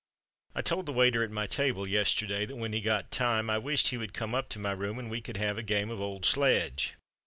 [0.55, 3.89] "I told the waiter at my table yesterday that when he got time I wished
[3.89, 6.25] he would come up to my room and we could have a game of old
[6.25, 6.95] sledge.